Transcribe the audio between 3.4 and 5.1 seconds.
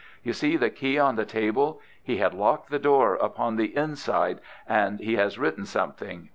the inside. And